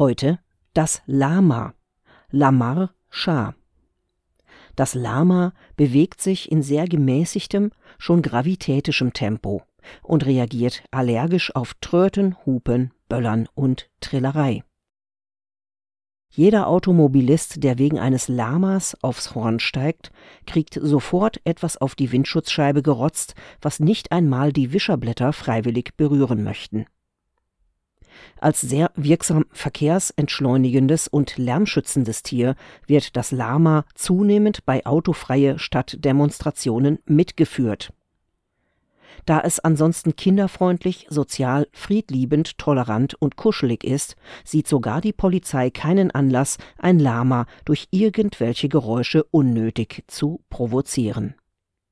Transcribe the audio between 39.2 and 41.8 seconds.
Da es ansonsten kinderfreundlich, sozial,